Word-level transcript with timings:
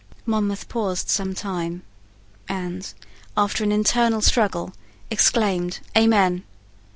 Monmouth 0.25 0.67
paused 0.67 1.09
some 1.09 1.35
time, 1.35 1.83
and, 2.49 2.91
after 3.37 3.63
an 3.63 3.71
internal 3.71 4.19
struggle, 4.21 4.73
exclaimed 5.11 5.77
"Amen." 5.95 6.43